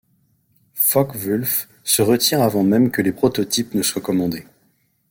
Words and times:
Focke-Wulf 0.73 1.69
se 1.83 2.01
retire 2.01 2.41
avant 2.41 2.63
même 2.63 2.89
que 2.89 3.03
les 3.03 3.11
prototypes 3.11 3.75
ne 3.75 3.83
soient 3.83 4.01
commandés. 4.01 4.47